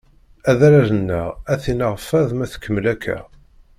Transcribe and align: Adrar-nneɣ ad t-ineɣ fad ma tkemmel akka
Adrar-nneɣ 0.51 1.27
ad 1.51 1.59
t-ineɣ 1.63 1.93
fad 2.07 2.29
ma 2.33 2.45
tkemmel 2.53 2.85
akka 2.93 3.17